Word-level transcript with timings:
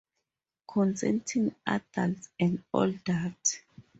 Consenting 0.67 1.53
adults 1.67 2.29
and 2.39 2.63
all 2.73 2.91
that. 3.05 3.59